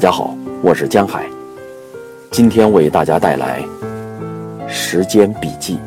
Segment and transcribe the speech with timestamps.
[0.00, 1.26] 大家好，我是江海，
[2.30, 3.62] 今天为大家带来
[4.66, 5.78] 《时间笔记》。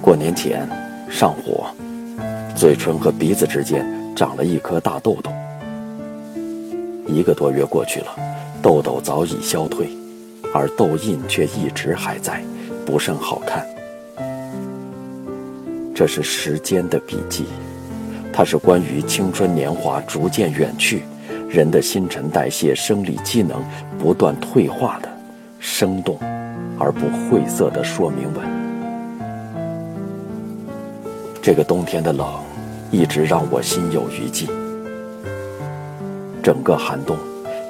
[0.00, 0.68] 过年前
[1.08, 1.68] 上火，
[2.56, 3.86] 嘴唇和鼻子之间
[4.16, 5.30] 长了一颗大痘痘。
[7.06, 8.16] 一个多月过去了，
[8.60, 9.88] 痘痘早已消退，
[10.52, 12.42] 而痘印却一直还在，
[12.84, 13.64] 不甚好看。
[15.94, 17.46] 这是时间的笔记。
[18.32, 21.02] 它是关于青春年华逐渐远去，
[21.48, 23.62] 人的新陈代谢、生理机能
[23.98, 25.08] 不断退化的
[25.58, 26.18] 生动
[26.78, 28.42] 而不晦涩的说明文。
[31.42, 32.26] 这个冬天的冷，
[32.90, 34.48] 一直让我心有余悸。
[36.42, 37.16] 整个寒冬，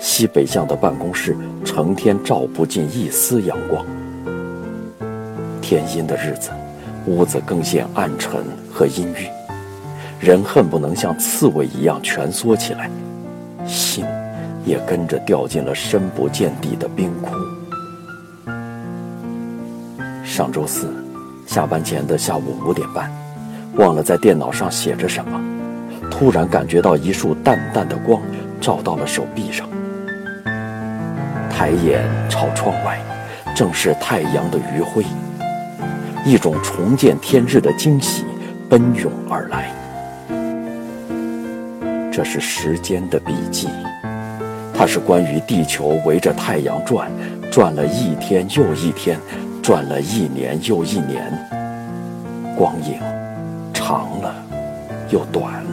[0.01, 3.85] 西北向的办公室成天照不进一丝阳光。
[5.61, 6.51] 天阴的日子，
[7.07, 9.42] 屋子更显暗沉和阴郁。
[10.23, 12.89] 人恨不能像刺猬一样蜷缩起来，
[13.67, 14.05] 心
[14.65, 17.35] 也跟着掉进了深不见底的冰窟。
[20.25, 20.95] 上周四
[21.45, 23.11] 下班前的下午五点半，
[23.75, 25.41] 忘了在电脑上写着什么，
[26.09, 28.23] 突然感觉到一束淡淡的光
[28.61, 29.69] 照到了手臂上。
[31.51, 32.97] 抬眼朝窗外，
[33.57, 35.05] 正是太阳的余晖，
[36.25, 38.25] 一种重见天日的惊喜
[38.69, 39.82] 奔涌而来。
[42.13, 43.69] 这是时间的笔记，
[44.75, 47.11] 它是关于地球围着太阳转，
[47.51, 49.19] 转了一天又一天，
[49.63, 51.33] 转了一年又一年，
[52.55, 53.01] 光影
[53.73, 54.35] 长了
[55.09, 55.65] 又短，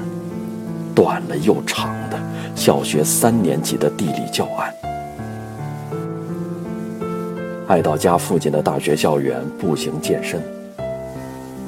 [0.96, 2.18] 短了又长的
[2.56, 4.74] 小学三年级的地理教案。
[7.68, 10.42] 爱到家附近的大学校园步行健身。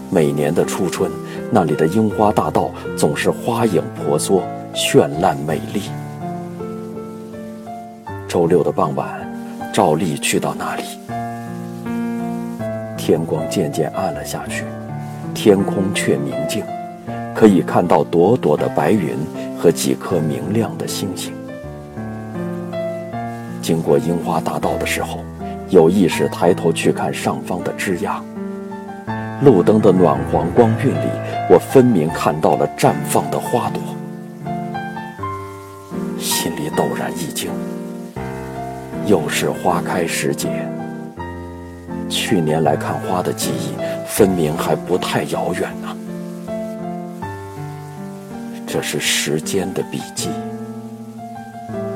[0.09, 1.11] 每年的初春，
[1.51, 4.41] 那里的樱花大道总是花影婆娑。
[4.73, 5.83] 绚烂美丽。
[8.27, 9.19] 周六的傍晚，
[9.73, 10.83] 照例去到那里。
[12.97, 14.63] 天光渐渐暗了下去，
[15.33, 16.63] 天空却明净，
[17.35, 19.17] 可以看到朵朵的白云
[19.59, 21.33] 和几颗明亮的星星。
[23.61, 25.19] 经过樱花大道的时候，
[25.69, 28.23] 有意识抬头去看上方的枝桠。
[29.43, 31.09] 路灯的暖黄光晕里，
[31.49, 33.81] 我分明看到了绽放的花朵。
[36.21, 37.49] 心里陡然一惊，
[39.07, 40.47] 又是花开时节。
[42.07, 43.73] 去年来看花的记忆，
[44.07, 45.97] 分明还不太遥远呢。
[48.67, 50.29] 这是时间的笔记，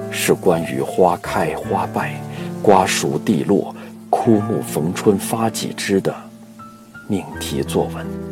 [0.09, 2.15] 是关于花开花败、
[2.63, 3.75] 瓜熟蒂落、
[4.09, 6.13] 枯木逢春发几枝的
[7.07, 8.24] 命题作文。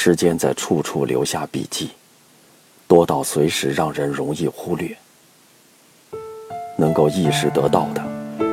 [0.00, 1.90] 时间在处处留下笔记，
[2.86, 4.96] 多到随时让人容易忽略。
[6.76, 8.02] 能够意识得到的，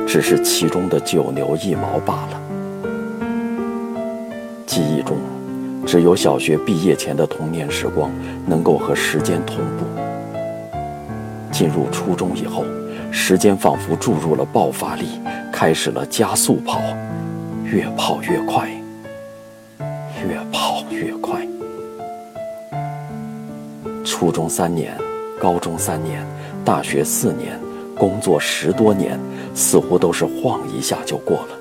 [0.08, 2.42] 只是其中的九牛一毛罢了。
[4.66, 5.16] 记忆中，
[5.86, 8.10] 只有小学毕业前的童年时光
[8.44, 9.86] 能够和时间同步。
[11.52, 12.64] 进入初中以后，
[13.12, 15.20] 时间仿佛注入了爆发力，
[15.52, 16.82] 开始了加速跑，
[17.62, 18.68] 越跑越快。
[20.28, 20.65] 越跑
[20.96, 21.46] 越快
[24.02, 24.96] 初中三年，
[25.38, 26.26] 高中三年，
[26.64, 27.60] 大学四年，
[27.98, 29.20] 工作十多年，
[29.54, 31.58] 似乎都是晃一下就过了，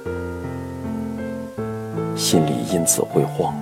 [2.15, 3.53] 心里因此会慌。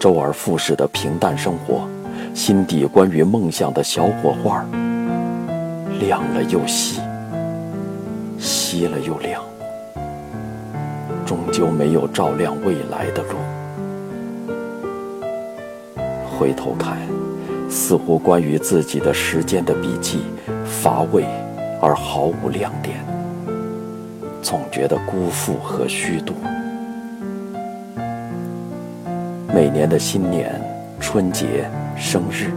[0.00, 1.86] 周而复始的平淡生活，
[2.34, 4.64] 心底关于梦想的小火花
[6.00, 6.98] 亮了又熄，
[8.40, 9.42] 熄了又亮，
[11.24, 13.36] 终究没有照亮未来的路。
[16.38, 16.96] 回头看。
[17.70, 20.22] 似乎关于自己的时间的笔记
[20.64, 21.26] 乏味
[21.82, 22.96] 而毫无亮点，
[24.40, 26.32] 总觉得辜负和虚度。
[29.52, 30.58] 每年的新年、
[30.98, 32.50] 春节、生日，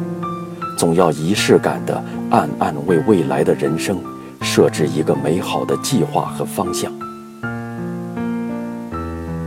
[0.77, 4.01] 总要仪式感的暗暗为未来的人生
[4.41, 6.89] 设置一个美好的计划和方向。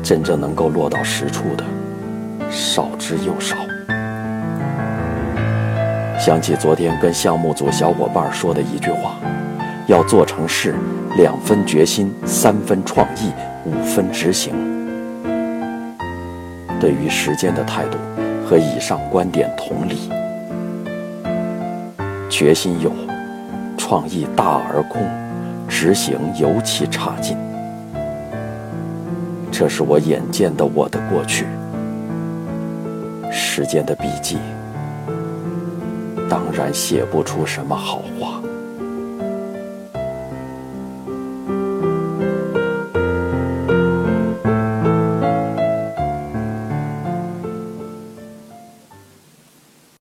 [0.03, 1.65] 真正能够落到实处的，
[2.51, 3.57] 少之又少。
[6.25, 9.17] 想起昨天跟项目组小伙伴说的一句话
[9.87, 10.75] ：“要做成事，
[11.19, 13.31] 两分决心，三分创意，
[13.67, 14.55] 五分执行。”
[16.81, 17.99] 对于时间的态度
[18.49, 20.09] 和以上观点同理。
[22.31, 22.91] 决心有，
[23.77, 25.03] 创意大而空，
[25.69, 27.37] 执行尤其差劲。
[29.53, 31.45] 这是我眼见的我的过去。
[33.31, 34.39] 时间的笔记，
[36.35, 38.34] 当然写不出什么好话。